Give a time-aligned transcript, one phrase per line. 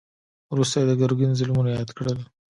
[0.53, 2.19] وروسته يې د ګرګين ظلمونه ياد کړل.